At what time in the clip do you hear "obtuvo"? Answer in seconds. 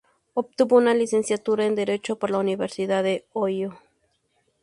0.33-0.77